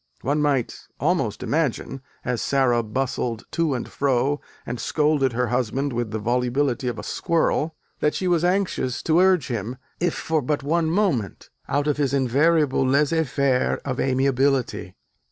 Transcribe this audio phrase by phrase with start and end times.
[0.21, 6.09] One might almost imagine, as Sara bustled to and fro and scolded her husband with
[6.09, 10.67] the volubility of a squirrel, that she was anxious to urge him, if but for
[10.67, 14.95] one moment, out of his invariable laisser faire of amiability....